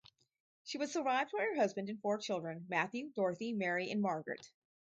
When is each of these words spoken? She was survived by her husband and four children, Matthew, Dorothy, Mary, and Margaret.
She 0.63 0.79
was 0.79 0.91
survived 0.91 1.31
by 1.31 1.43
her 1.43 1.55
husband 1.57 1.87
and 1.91 2.01
four 2.01 2.17
children, 2.17 2.65
Matthew, 2.67 3.11
Dorothy, 3.11 3.53
Mary, 3.53 3.91
and 3.91 4.01
Margaret. 4.01 4.49